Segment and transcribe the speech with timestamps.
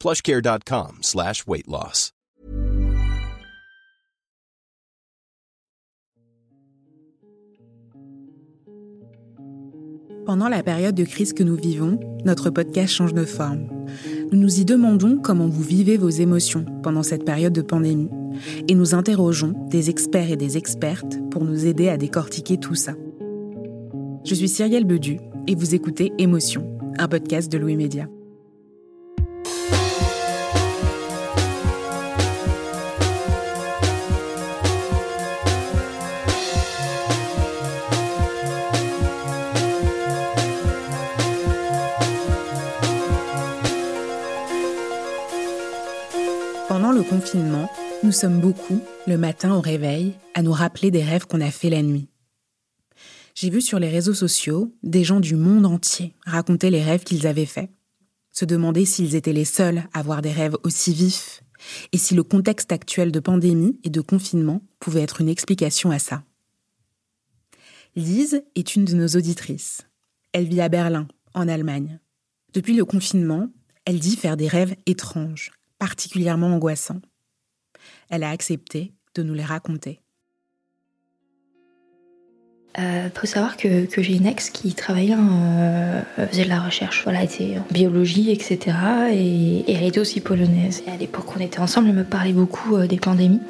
[0.00, 2.12] plushcare.com slash weight loss.
[10.26, 13.68] Pendant la période de crise que nous vivons, notre podcast change de forme.
[14.32, 18.10] Nous nous y demandons comment vous vivez vos émotions pendant cette période de pandémie
[18.66, 22.94] et nous interrogeons des experts et des expertes pour nous aider à décortiquer tout ça.
[24.24, 28.08] Je suis Cyrielle Bedu et vous écoutez Émotion, un podcast de Louis Média.
[46.92, 47.68] Le confinement,
[48.04, 51.68] nous sommes beaucoup, le matin au réveil, à nous rappeler des rêves qu'on a fait
[51.68, 52.08] la nuit.
[53.34, 57.26] J'ai vu sur les réseaux sociaux des gens du monde entier raconter les rêves qu'ils
[57.26, 57.70] avaient faits,
[58.30, 61.42] se demander s'ils étaient les seuls à avoir des rêves aussi vifs
[61.92, 65.98] et si le contexte actuel de pandémie et de confinement pouvait être une explication à
[65.98, 66.22] ça.
[67.96, 69.82] Lise est une de nos auditrices.
[70.32, 71.98] Elle vit à Berlin, en Allemagne.
[72.54, 73.48] Depuis le confinement,
[73.84, 77.00] elle dit faire des rêves étranges, particulièrement angoissants.
[78.08, 80.00] Elle a accepté de nous les raconter.
[82.78, 87.04] Euh, faut savoir que, que j'ai une ex qui travaillait, euh, faisait de la recherche,
[87.04, 88.76] voilà, elle était en biologie, etc.
[89.12, 90.82] Et, et elle était aussi polonaise.
[90.86, 93.40] Et à l'époque, on était ensemble, elle me parlait beaucoup euh, des pandémies.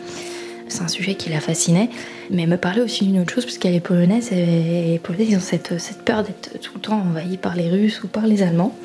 [0.69, 1.91] C'est un sujet qui la fascinait,
[2.31, 5.27] mais elle me parlait aussi d'une autre chose, parce qu'elle est polonaise, et les Polonais
[5.29, 8.27] ils ont cette, cette peur d'être tout le temps envahis par les Russes ou par
[8.27, 8.77] les Allemands.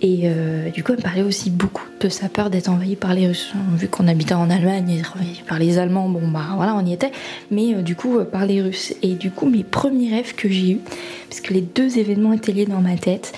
[0.00, 3.26] Et euh, du coup, elle parlait aussi beaucoup de sa peur d'être envahie par les
[3.26, 3.52] Russes.
[3.76, 7.10] Vu qu'on habitait en Allemagne et par les Allemands, bon bah voilà, on y était.
[7.50, 8.94] Mais euh, du coup, euh, par les Russes.
[9.02, 10.80] Et du coup, mes premiers rêves que j'ai eus,
[11.28, 13.32] parce que les deux événements étaient liés dans ma tête,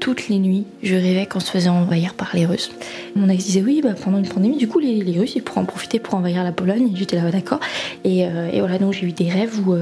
[0.00, 2.72] toutes les nuits, je rêvais qu'on se faisait envahir par les Russes.
[3.14, 5.64] Mon ex disait oui, bah, pendant une pandémie, du coup, les, Russes, ils pourraient en
[5.64, 6.90] profiter pour envahir la Pologne.
[6.94, 7.60] J'étais là, d'accord.
[8.04, 8.26] Et,
[8.58, 9.76] voilà, donc j'ai eu des rêves où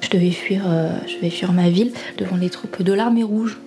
[0.00, 0.62] je devais fuir,
[1.06, 3.58] je devais fuir ma ville devant les troupes de l'armée rouge.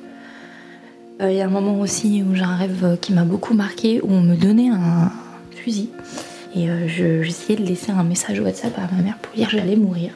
[1.19, 4.12] Il y a un moment aussi où j'ai un rêve qui m'a beaucoup marqué, où
[4.12, 5.12] on me donnait un
[5.51, 5.90] fusil.
[6.56, 10.12] Et j'essayais de laisser un message WhatsApp à ma mère pour dire que j'allais mourir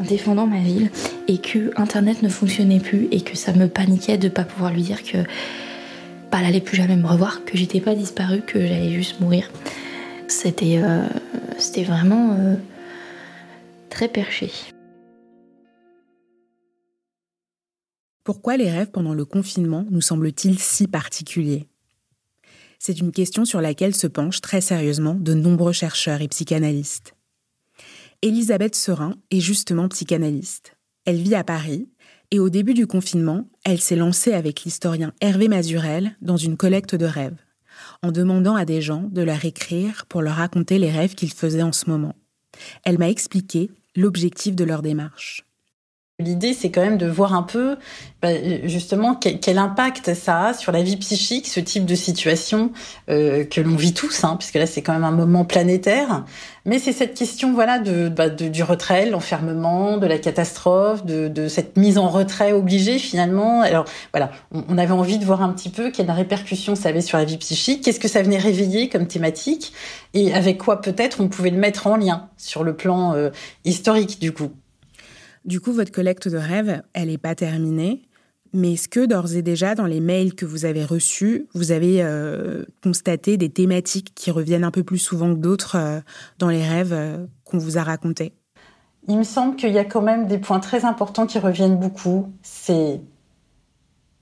[0.00, 0.90] en défendant ma ville
[1.28, 4.82] et que internet ne fonctionnait plus et que ça me paniquait de pas pouvoir lui
[4.82, 5.18] dire que
[6.30, 9.50] bah, elle allait plus jamais me revoir, que j'étais pas disparue, que j'allais juste mourir.
[10.28, 11.02] C'était euh,
[11.58, 12.54] c'était vraiment euh,
[13.90, 14.50] très perché.
[18.22, 21.66] Pourquoi les rêves pendant le confinement nous semblent-ils si particuliers?
[22.78, 27.14] C'est une question sur laquelle se penchent très sérieusement de nombreux chercheurs et psychanalystes.
[28.22, 30.76] Elisabeth Serin est justement psychanalyste.
[31.06, 31.88] Elle vit à Paris
[32.30, 36.94] et au début du confinement, elle s'est lancée avec l'historien Hervé Mazurel dans une collecte
[36.94, 37.38] de rêves,
[38.02, 41.62] en demandant à des gens de leur écrire pour leur raconter les rêves qu'ils faisaient
[41.62, 42.14] en ce moment.
[42.84, 45.46] Elle m'a expliqué l'objectif de leur démarche.
[46.20, 47.76] L'idée, c'est quand même de voir un peu,
[48.64, 52.70] justement, quel, impact ça a sur la vie psychique, ce type de situation
[53.08, 56.24] euh, que l'on vit tous, hein, puisque là, c'est quand même un moment planétaire.
[56.66, 61.28] Mais c'est cette question, voilà, de, bah, de du retrait, l'enfermement, de la catastrophe, de,
[61.28, 63.62] de, cette mise en retrait obligée finalement.
[63.62, 67.00] Alors voilà, on, on, avait envie de voir un petit peu quelle répercussion ça avait
[67.00, 69.72] sur la vie psychique, qu'est-ce que ça venait réveiller comme thématique,
[70.12, 73.30] et avec quoi peut-être on pouvait le mettre en lien sur le plan euh,
[73.64, 74.50] historique du coup.
[75.44, 78.02] Du coup, votre collecte de rêves, elle n'est pas terminée.
[78.52, 82.02] Mais est-ce que d'ores et déjà, dans les mails que vous avez reçus, vous avez
[82.02, 86.00] euh, constaté des thématiques qui reviennent un peu plus souvent que d'autres euh,
[86.38, 88.32] dans les rêves euh, qu'on vous a racontés
[89.06, 92.32] Il me semble qu'il y a quand même des points très importants qui reviennent beaucoup.
[92.42, 93.00] C'est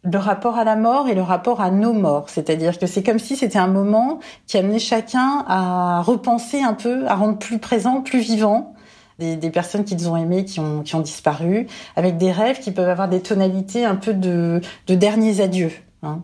[0.04, 2.28] le rapport à la mort et le rapport à nos morts.
[2.28, 7.06] C'est-à-dire que c'est comme si c'était un moment qui amenait chacun à repenser un peu,
[7.06, 8.74] à rendre plus présent, plus vivant
[9.18, 11.66] des, personnes qu'ils ont aimées qui ont, qui ont disparu,
[11.96, 15.72] avec des rêves qui peuvent avoir des tonalités un peu de, de derniers adieux.
[16.02, 16.22] Hein.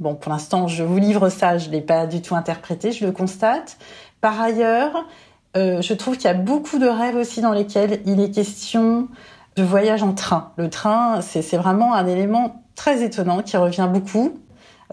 [0.00, 3.12] Bon, pour l'instant, je vous livre ça, je l'ai pas du tout interprété, je le
[3.12, 3.76] constate.
[4.20, 5.06] Par ailleurs,
[5.56, 9.08] euh, je trouve qu'il y a beaucoup de rêves aussi dans lesquels il est question
[9.56, 10.52] de voyage en train.
[10.56, 14.38] Le train, c'est vraiment un élément très étonnant qui revient beaucoup.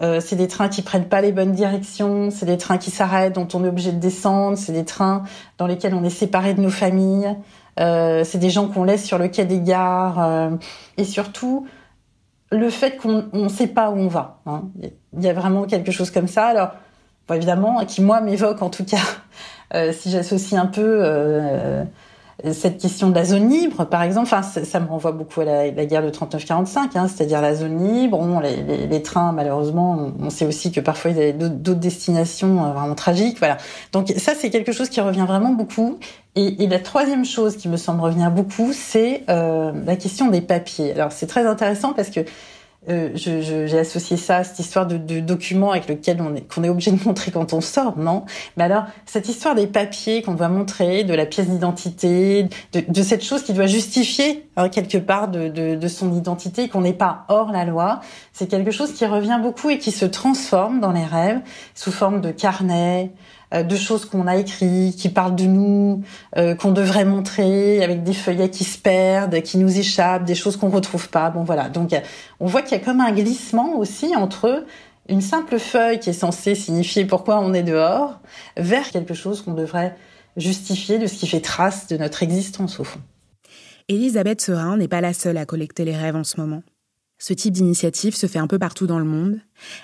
[0.02, 3.34] Euh, c'est des trains qui prennent pas les bonnes directions, c'est des trains qui s'arrêtent,
[3.34, 5.24] dont on est obligé de descendre, c'est des trains
[5.58, 7.36] dans lesquels on est séparé de nos familles,
[7.78, 10.50] euh, c'est des gens qu'on laisse sur le quai des gares, euh,
[10.96, 11.66] et surtout
[12.50, 14.40] le fait qu'on ne sait pas où on va.
[14.46, 14.62] Hein.
[15.16, 16.46] Il y a vraiment quelque chose comme ça.
[16.46, 16.70] Alors,
[17.32, 21.04] évidemment, qui moi m'évoque en tout cas, si j'associe un peu
[22.52, 25.70] cette question de la zone libre, par exemple, enfin, ça, me renvoie beaucoup à la,
[25.86, 28.40] guerre de 39-45, hein, c'est-à-dire la zone libre.
[28.42, 32.64] Les, les, les, trains, malheureusement, on sait aussi que parfois il y a d'autres destinations
[32.64, 33.38] euh, vraiment tragiques.
[33.38, 33.58] Voilà.
[33.92, 35.98] Donc ça, c'est quelque chose qui revient vraiment beaucoup.
[36.36, 40.40] Et, et, la troisième chose qui me semble revenir beaucoup, c'est euh, la question des
[40.40, 40.92] papiers.
[40.92, 42.20] Alors c'est très intéressant parce que
[42.88, 46.70] euh, j'ai associé ça à cette histoire de, de avec lequel on est qu'on est
[46.70, 48.24] obligé de montrer quand on sort, non?
[48.56, 53.02] Mais alors cette histoire des papiers qu'on doit montrer, de la pièce d'identité, de, de,
[53.02, 56.94] cette chose qui doit justifier hein, quelque part de, de, de son identité, qu'on n'est
[56.94, 58.00] pas hors la loi,
[58.32, 61.40] c'est quelque chose qui revient beaucoup et qui se transforme dans les rêves
[61.74, 63.10] sous forme de carnet,
[63.52, 66.02] de choses qu'on a écrites, qui parlent de nous,
[66.36, 70.56] euh, qu'on devrait montrer, avec des feuillets qui se perdent, qui nous échappent, des choses
[70.56, 71.30] qu'on retrouve pas.
[71.30, 71.68] Bon voilà.
[71.68, 71.90] Donc
[72.38, 74.64] on voit qu'il y a comme un glissement aussi entre
[75.08, 78.20] une simple feuille qui est censée signifier pourquoi on est dehors,
[78.56, 79.96] vers quelque chose qu'on devrait
[80.36, 83.00] justifier de ce qui fait trace de notre existence au fond.
[83.88, 86.62] Elisabeth Serin n'est pas la seule à collecter les rêves en ce moment.
[87.18, 89.40] Ce type d'initiative se fait un peu partout dans le monde.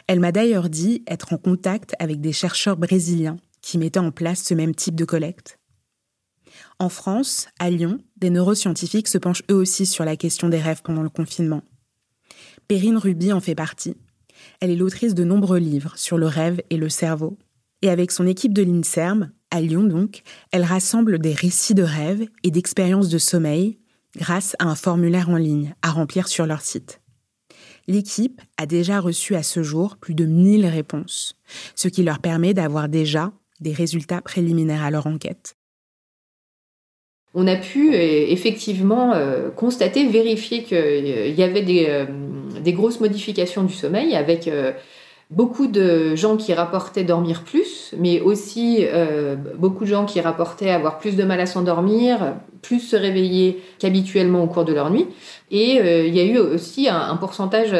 [0.06, 3.36] Elle m'a d'ailleurs dit être en contact avec des chercheurs brésiliens
[3.66, 5.58] qui mettaient en place ce même type de collecte.
[6.78, 10.82] En France, à Lyon, des neuroscientifiques se penchent eux aussi sur la question des rêves
[10.84, 11.62] pendant le confinement.
[12.68, 13.96] Perrine Ruby en fait partie.
[14.60, 17.38] Elle est l'autrice de nombreux livres sur le rêve et le cerveau.
[17.82, 20.22] Et avec son équipe de l'INSERM, à Lyon donc,
[20.52, 23.80] elle rassemble des récits de rêves et d'expériences de sommeil
[24.16, 27.00] grâce à un formulaire en ligne à remplir sur leur site.
[27.88, 31.36] L'équipe a déjà reçu à ce jour plus de 1000 réponses,
[31.74, 35.56] ce qui leur permet d'avoir déjà des résultats préliminaires à leur enquête.
[37.38, 43.62] On a pu euh, effectivement euh, constater, vérifier qu'il euh, y avait des, grosses modifications
[43.62, 44.50] du sommeil avec
[45.30, 48.84] beaucoup de gens qui rapportaient dormir plus, mais aussi
[49.56, 54.42] beaucoup de gens qui rapportaient avoir plus de mal à s'endormir, plus se réveiller qu'habituellement
[54.42, 55.06] au cours de leur nuit.
[55.52, 55.76] Et
[56.06, 57.72] il y a eu aussi un pourcentage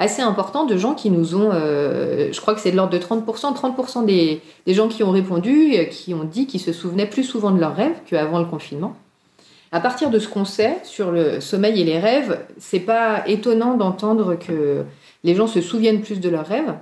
[0.00, 2.98] assez important de gens qui nous ont, euh, je crois que c'est de l'ordre de
[2.98, 7.22] 30%, 30% des, gens qui ont répondu, euh, qui ont dit qu'ils se souvenaient plus
[7.22, 8.96] souvent de leurs rêves qu'avant le confinement.
[9.72, 13.76] À partir de ce qu'on sait sur le sommeil et les rêves, c'est pas étonnant
[13.76, 14.84] d'entendre que
[15.22, 16.74] les gens se souviennent plus de leurs rêves.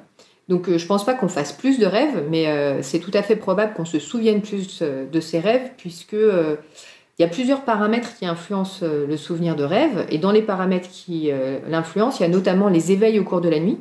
[0.49, 2.47] Donc euh, je pense pas qu'on fasse plus de rêves, mais
[2.83, 6.17] c'est tout à fait probable qu'on se souvienne plus de ces rêves, puisque
[7.19, 10.43] il y a plusieurs paramètres qui influencent euh, le souvenir de rêve, et dans les
[10.43, 13.79] paramètres qui euh, l'influencent, il y a notamment les éveils au cours de la nuit.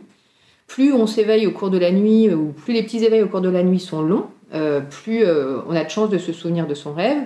[0.66, 3.42] Plus on s'éveille au cours de la nuit, ou plus les petits éveils au cours
[3.42, 4.26] de la nuit sont longs,
[4.56, 7.18] euh, plus on a de chances de se souvenir de son rêve.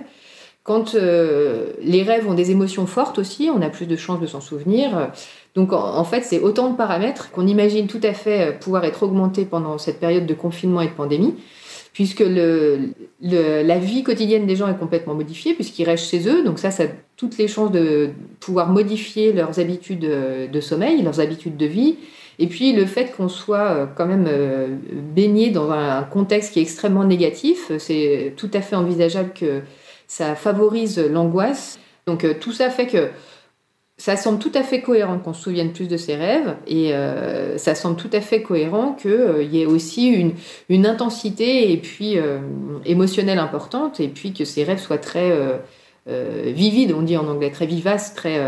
[0.64, 4.40] Quand les rêves ont des émotions fortes aussi, on a plus de chances de s'en
[4.40, 5.10] souvenir.
[5.56, 9.44] Donc en, fait, c'est autant de paramètres qu'on imagine tout à fait pouvoir être augmentés
[9.44, 11.34] pendant cette période de confinement et de pandémie
[11.92, 16.42] puisque le, la vie quotidienne des gens est complètement modifiée, puisqu'ils restent chez eux.
[16.42, 21.20] Donc ça, ça a toutes les chances de pouvoir modifier leurs habitudes de sommeil, leurs
[21.20, 21.96] habitudes de vie.
[22.38, 26.58] Et puis le fait qu'on soit euh, quand même euh, baigné dans un contexte qui
[26.58, 29.60] est extrêmement négatif, c'est tout à fait envisageable que
[30.06, 31.78] ça favorise l'angoisse.
[32.06, 33.08] Donc euh, tout ça fait que
[33.98, 37.58] ça semble tout à fait cohérent qu'on se souvienne plus de ses rêves et euh,
[37.58, 42.18] ça semble tout à fait cohérent qu'il euh, y ait aussi une, intensité et puis
[42.18, 42.38] euh,
[42.84, 45.32] émotionnelle importante et puis que ces rêves soient très
[46.06, 48.40] vivides, on dit en anglais, très vivaces, très,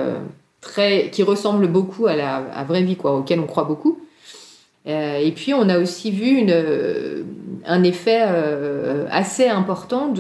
[0.61, 4.01] très, qui ressemblent beaucoup à la vraie vie, quoi, auquel on croit beaucoup.
[4.87, 6.45] et puis on a aussi vu
[7.65, 8.23] un effet
[9.09, 10.13] assez important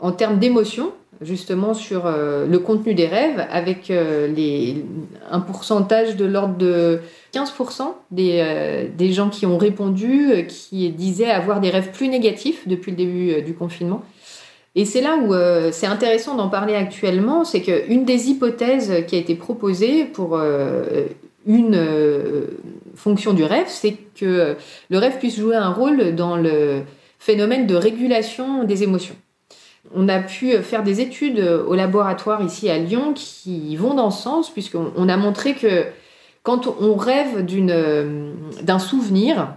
[0.00, 4.84] en termes d'émotion justement sur euh, le contenu des rêves avec euh, les,
[5.30, 7.00] un pourcentage de l'ordre de
[7.32, 12.66] 15% des, euh, des, gens qui ont répondu qui disaient avoir des rêves plus négatifs
[12.66, 14.02] depuis le début du confinement.
[14.76, 15.32] Et c'est là où
[15.70, 20.36] c'est intéressant d'en parler actuellement, c'est qu'une des hypothèses qui a été proposée pour
[21.46, 21.78] une
[22.96, 24.56] fonction du rêve, c'est que
[24.90, 26.80] le rêve puisse jouer un rôle dans le
[27.20, 29.14] phénomène de régulation des émotions.
[29.94, 34.22] On a pu faire des études au laboratoire ici à Lyon qui vont dans ce
[34.22, 35.84] sens, puisqu'on a montré que
[36.42, 37.44] quand on rêve
[38.62, 39.54] d'un souvenir,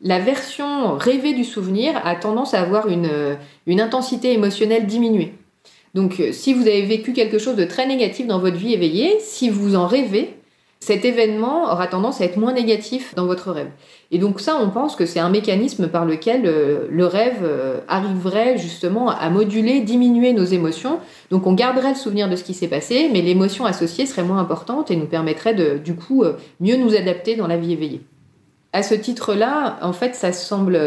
[0.00, 3.36] la version rêvée du souvenir a tendance à avoir une,
[3.66, 5.34] une intensité émotionnelle diminuée.
[5.94, 9.50] Donc si vous avez vécu quelque chose de très négatif dans votre vie éveillée, si
[9.50, 10.39] vous en rêvez,
[10.82, 13.68] cet événement aura tendance à être moins négatif dans votre rêve.
[14.10, 17.80] Et donc ça, on pense que c'est un mécanisme par lequel euh, le rêve euh,
[17.86, 20.98] arriverait justement à moduler, diminuer nos émotions.
[21.30, 24.38] Donc on garderait le souvenir de ce qui s'est passé, mais l'émotion associée serait moins
[24.38, 28.00] importante et nous permettrait de, du coup, euh, mieux nous adapter dans la vie éveillée.
[28.72, 30.80] À ce titre-là, en fait, ça semble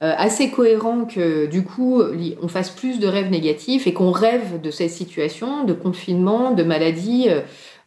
[0.00, 2.00] assez cohérent que du coup
[2.40, 6.62] on fasse plus de rêves négatifs et qu'on rêve de cette situation de confinement, de
[6.62, 7.28] maladie,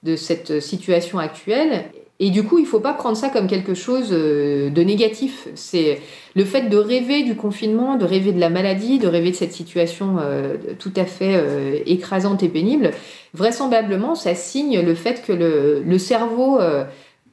[0.04, 1.86] de cette situation actuelle.
[2.20, 5.48] Et du coup, il ne faut pas prendre ça comme quelque chose euh, de négatif.
[5.56, 6.00] C'est
[6.36, 9.52] le fait de rêver du confinement, de rêver de la maladie, de rêver de cette
[9.52, 12.92] situation euh, tout à fait euh, écrasante et pénible.
[13.34, 16.60] Vraisemblablement, ça signe le fait que le, cerveau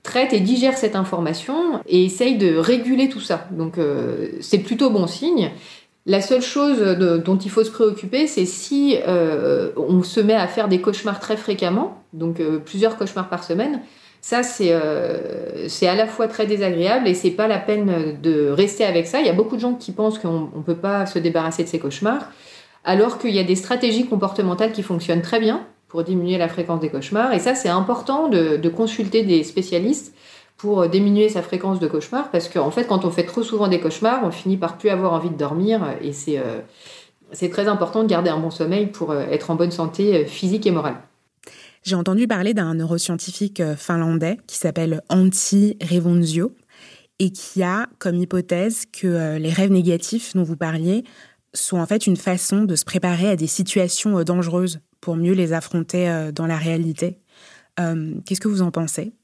[0.02, 3.46] traite et digère cette information et essaye de réguler tout ça.
[3.50, 3.74] Donc,
[4.40, 5.50] c'est plutôt bon signe.
[6.06, 10.46] La seule chose dont il faut se préoccuper, c'est si euh, on se met à
[10.46, 13.82] faire des cauchemars très fréquemment, donc euh, plusieurs cauchemars par semaine.
[14.22, 18.84] Ça, euh, c'est à la fois très désagréable et c'est pas la peine de rester
[18.84, 19.20] avec ça.
[19.20, 21.68] Il y a beaucoup de gens qui pensent qu'on ne peut pas se débarrasser de
[21.68, 22.30] ces cauchemars,
[22.84, 26.80] alors qu'il y a des stratégies comportementales qui fonctionnent très bien pour diminuer la fréquence
[26.80, 27.32] des cauchemars.
[27.34, 30.14] Et ça, c'est important de consulter des spécialistes
[30.60, 33.80] pour diminuer sa fréquence de cauchemars, parce qu'en fait, quand on fait trop souvent des
[33.80, 36.60] cauchemars, on finit par plus avoir envie de dormir, et c'est euh,
[37.32, 40.26] c'est très important de garder un bon sommeil pour euh, être en bonne santé euh,
[40.26, 40.96] physique et morale.
[41.82, 46.52] J'ai entendu parler d'un neuroscientifique finlandais qui s'appelle Antti Revonzio
[47.20, 51.04] et qui a comme hypothèse que les rêves négatifs dont vous parliez
[51.54, 55.54] sont en fait une façon de se préparer à des situations dangereuses pour mieux les
[55.54, 57.18] affronter dans la réalité.
[57.78, 59.14] Qu'est-ce que vous en pensez?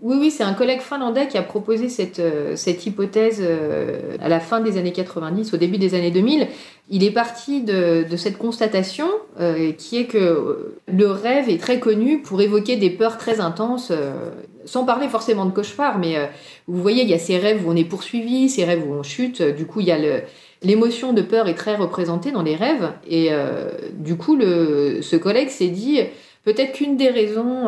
[0.00, 4.28] Oui, oui, c'est un collègue finlandais qui a proposé cette, euh, cette hypothèse euh, à
[4.28, 6.46] la fin des années 90, au début des années 2000.
[6.88, 9.08] Il est parti de, de cette constatation
[9.40, 13.90] euh, qui est que le rêve est très connu pour évoquer des peurs très intenses,
[14.64, 16.16] sans parler forcément de cauchemar, mais
[16.68, 19.02] vous voyez, il y a ces rêves où on est poursuivi, ces rêves où on
[19.02, 19.42] chute.
[19.42, 20.22] Du coup, il y a le,
[20.62, 22.92] l'émotion de peur est très représentée dans les rêves.
[23.08, 23.30] Et
[23.94, 26.00] du coup, le, ce collègue s'est dit,
[26.44, 27.66] peut-être qu'une des raisons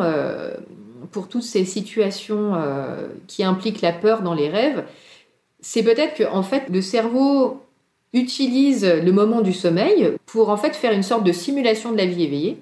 [1.11, 4.83] pour toutes ces situations euh, qui impliquent la peur dans les rêves,
[5.59, 7.61] c'est peut-être que en fait le cerveau
[8.13, 12.05] utilise le moment du sommeil pour en fait faire une sorte de simulation de la
[12.05, 12.61] vie éveillée.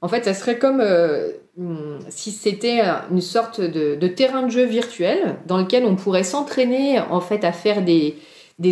[0.00, 1.32] En fait, ça serait comme euh,
[2.08, 7.20] si c'était une sorte de, terrain de jeu virtuel dans lequel on pourrait s'entraîner en
[7.20, 8.16] fait à faire des,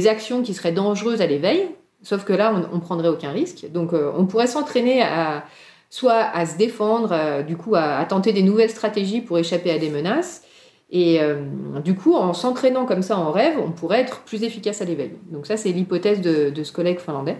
[0.06, 1.68] actions qui seraient dangereuses à l'éveil,
[2.02, 3.70] sauf que là on, on prendrait aucun risque.
[3.70, 5.44] Donc euh, on pourrait s'entraîner à,
[5.90, 9.78] soit à se défendre, euh, du coup à, tenter des nouvelles stratégies pour échapper à
[9.78, 10.42] des menaces.
[10.90, 11.36] Et euh,
[11.84, 15.12] du coup, en s'entraînant comme ça en rêve, on pourrait être plus efficace à l'éveil.
[15.30, 17.36] Donc ça, c'est l'hypothèse de, ce collègue finlandais.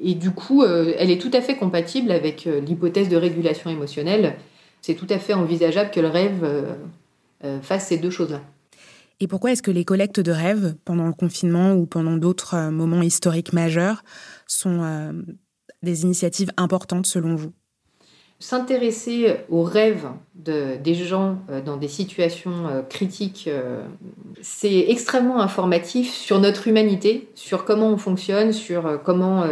[0.00, 4.36] Et du coup, euh, elle est tout à fait compatible avec l'hypothèse de régulation émotionnelle.
[4.80, 6.46] C'est tout à fait envisageable que le rêve
[7.62, 8.40] fasse ces deux choses-là.
[9.18, 13.02] Et pourquoi est-ce que les collectes de rêves, pendant le confinement ou pendant d'autres moments
[13.02, 14.02] historiques majeurs,
[14.48, 15.12] sont
[15.82, 17.52] des initiatives importantes selon vous?
[18.42, 23.84] S'intéresser aux rêves de, des gens euh, dans des situations euh, critiques, euh,
[24.40, 29.44] c'est extrêmement informatif sur notre humanité, sur comment on fonctionne, sur comment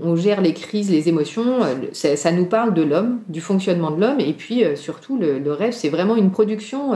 [0.00, 1.58] on gère les crises, les émotions.
[1.92, 5.88] Ça, nous parle de l'homme, du fonctionnement de l'homme, et puis surtout le, rêve, c'est
[5.88, 6.92] vraiment une production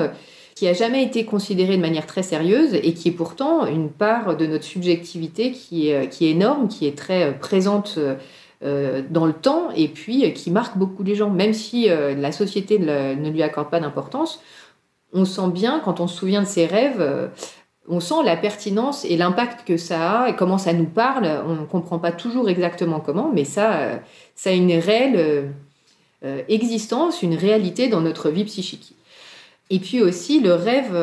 [0.54, 4.36] qui a jamais été considérée de manière très sérieuse et qui est pourtant une part
[4.36, 7.98] de notre subjectivité qui est, énorme, qui est très présente
[9.10, 11.28] dans le temps et puis euh, qui marque beaucoup les gens.
[11.28, 14.40] Même si euh, la société ne, lui accorde pas d'importance,
[15.12, 17.30] on sent bien, quand on se souvient de ses rêves,
[17.88, 21.28] on sent la pertinence et l'impact que ça a et comment ça nous parle.
[21.46, 24.00] On ne comprend pas toujours exactement comment, mais ça
[24.44, 25.52] a une réelle
[26.48, 28.96] existence, une réalité dans notre vie psychique.
[29.70, 30.98] Et puis aussi, le rêve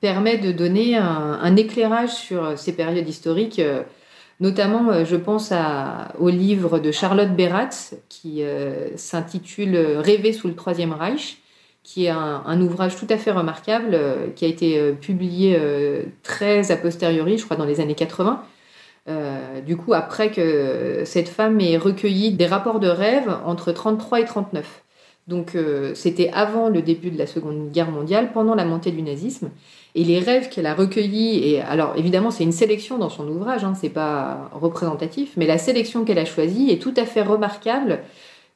[0.00, 3.60] permet de donner un, éclairage sur ces périodes historiques
[4.40, 5.52] Notamment, euh, je pense
[6.18, 11.38] au livre de Charlotte Beratz qui euh, s'intitule Rêver sous le Troisième Reich,
[11.82, 15.58] qui est un, ouvrage tout à fait remarquable, euh, qui a été publié
[16.22, 18.42] très a posteriori, je crois dans les années 80.
[19.66, 24.24] du coup, après que cette femme ait recueilli des rapports de rêve entre 33 et
[24.24, 24.82] 39.
[25.30, 29.00] Donc euh, c'était avant le début de la Seconde Guerre mondiale, pendant la montée du
[29.00, 29.50] nazisme.
[29.94, 33.64] Et les rêves qu'elle a recueillis, et alors évidemment c'est une sélection dans son ouvrage,
[33.64, 38.00] hein, c'est pas représentatif, mais la sélection qu'elle a choisie est tout à fait remarquable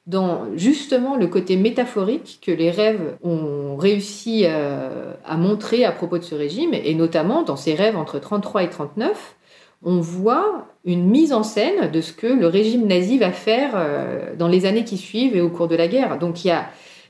[0.06, 6.18] dans justement le côté métaphorique que les rêves ont réussi euh, à montrer à propos
[6.18, 9.36] de ce régime, et notamment dans ces rêves entre 33 et 39,
[9.84, 14.34] on voit une mise en scène de ce que le régime nazi va faire euh,
[14.36, 16.18] dans les années qui suivent et au cours de la guerre.
[16.18, 16.38] Donc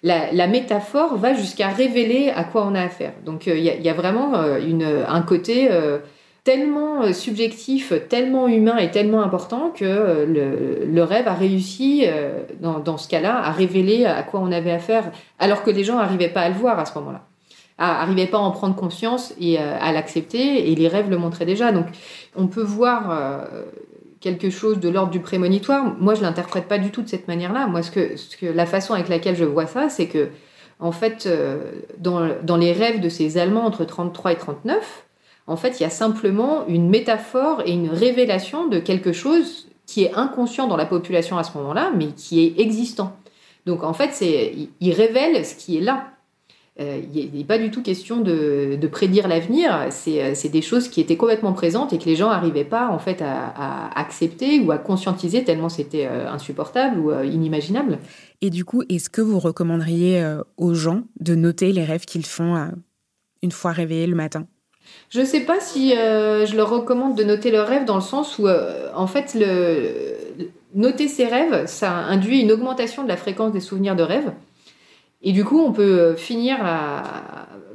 [0.02, 3.12] la, métaphore va jusqu'à révéler à quoi on a affaire.
[3.24, 5.68] Donc euh, il y, a vraiment un côté
[6.44, 12.42] tellement euh, subjectif, tellement humain et tellement important que euh, le, rêve a réussi, euh,
[12.60, 16.28] dans, ce cas-là, à révéler à quoi on avait affaire, alors que les gens n'arrivaient
[16.28, 17.22] pas à le voir à ce moment-là,
[17.78, 21.72] n'arrivaient pas à en prendre conscience et à l'accepter, et les rêves le montraient déjà.
[21.72, 21.86] Donc
[22.36, 23.46] on peut voir
[24.20, 25.94] quelque chose de l'ordre du prémonitoire.
[25.98, 27.66] Moi, je l'interprète pas du tout de cette manière-là.
[27.66, 30.28] Moi, ce que, ce que, la façon avec laquelle je vois ça, c'est que,
[30.78, 31.28] en fait,
[31.98, 35.04] dans, dans les rêves de ces Allemands entre 33 et 39,
[35.46, 40.04] en fait, il y a simplement une métaphore et une révélation de quelque chose qui
[40.04, 43.16] est inconscient dans la population à ce moment-là, mais qui est existant.
[43.66, 46.08] Donc en fait, c'est, il révèle ce qui est là.
[46.80, 49.86] Euh, il n'est pas du tout question de, prédire l'avenir.
[49.90, 53.22] C'est, des choses qui étaient complètement présentes et que les gens n'arrivaient pas en fait
[53.22, 57.98] à, accepter ou à conscientiser tellement c'était euh, insupportable ou euh, inimaginable.
[58.40, 60.22] Et du coup, est-ce que vous recommanderiez
[60.56, 62.72] aux gens de noter les rêves qu'ils font
[63.42, 64.46] une fois réveillés le matin?
[65.10, 68.00] Je ne sais pas si euh, je leur recommande de noter leurs rêves dans le
[68.00, 73.16] sens où, euh, en fait, le, noter ses rêves, ça induit une augmentation de la
[73.16, 74.32] fréquence des souvenirs de rêve.
[75.24, 76.58] Et du coup, on peut finir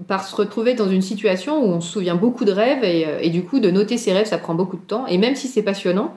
[0.08, 3.44] par se retrouver dans une situation où on se souvient beaucoup de rêves et, du
[3.44, 5.08] coup, de noter ses rêves, ça prend beaucoup de temps.
[5.08, 6.16] Et même si c'est passionnant,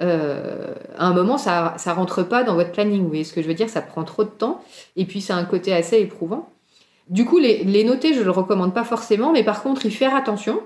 [0.00, 3.00] euh, à un moment, ça, ça rentre pas dans votre planning.
[3.00, 3.68] Vous voyez ce que je veux dire?
[3.68, 4.60] Ça prend trop de temps.
[4.96, 6.50] Et puis, c'est un côté assez éprouvant.
[7.08, 10.60] Du coup, les, noter, je le recommande pas forcément, mais par contre, y faire attention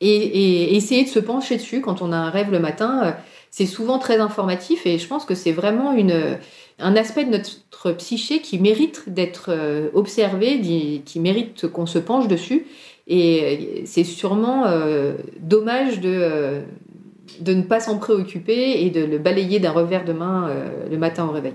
[0.00, 3.14] et, essayer de se pencher dessus quand on a un rêve le matin.
[3.54, 5.94] Euh, c'est souvent très informatif et je pense que c'est vraiment
[6.78, 10.60] un aspect de notre psyché qui mérite d'être euh, observé,
[11.04, 12.66] qui mérite qu'on se penche dessus.
[13.06, 16.62] Et c'est sûrement euh, dommage de,
[17.40, 20.50] de ne pas s'en préoccuper et de le balayer d'un revers de main
[20.90, 21.54] le matin au réveil.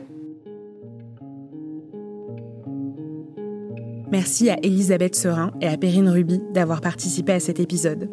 [4.12, 8.10] Merci à Elisabeth Serin et à Perrine Ruby d'avoir participé à cet épisode.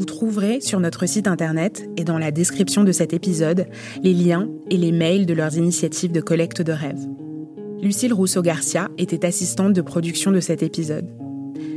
[0.00, 3.66] Vous trouverez sur notre site internet et dans la description de cet épisode
[4.02, 7.06] les liens et les mails de leurs initiatives de collecte de rêves.
[7.82, 11.06] Lucille Rousseau-Garcia était assistante de production de cet épisode.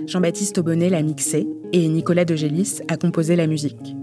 [0.08, 3.94] Jean-Baptiste Aubonnet l'a mixé et Nicolas Degélis a composé la musique.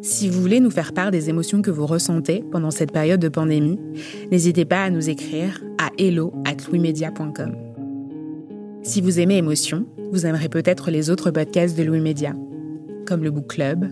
[0.00, 3.28] Si vous voulez nous faire part des émotions que vous ressentez pendant cette période de
[3.28, 3.78] pandémie,
[4.32, 6.56] n'hésitez pas à nous écrire à hello at
[8.86, 12.36] si vous aimez Émotion, vous aimerez peut-être les autres podcasts de Louis Média,
[13.04, 13.86] comme le Book Club,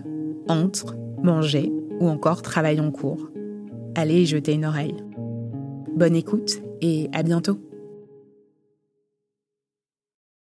[0.47, 3.29] Entre, Manger ou encore Travail en cours.
[3.95, 4.95] Allez jeter une oreille.
[5.95, 7.59] Bonne écoute et à bientôt.